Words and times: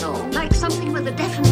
like 0.00 0.54
something 0.54 0.90
with 0.90 1.06
a 1.06 1.10
definite 1.10 1.51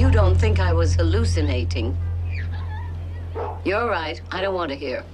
you 0.00 0.10
don't 0.10 0.34
think 0.34 0.60
I 0.60 0.72
was 0.72 0.94
hallucinating? 0.94 1.94
You're 3.66 3.86
right. 3.86 4.18
I 4.30 4.40
don't 4.40 4.54
want 4.54 4.70
to 4.70 4.76
hear. 4.76 5.04